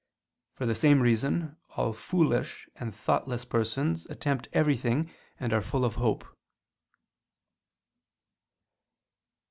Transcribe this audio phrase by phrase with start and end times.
[0.55, 5.93] For the same reason all foolish and thoughtless persons attempt everything and are full of
[5.97, 6.25] hope.